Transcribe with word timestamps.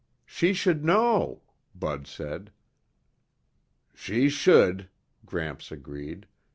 "She 0.25 0.53
should 0.53 0.83
know," 0.83 1.43
Bud 1.75 2.07
said. 2.07 2.51
"She 3.93 4.29
should," 4.29 4.89
Gramps 5.27 5.71
agreed. 5.71 6.25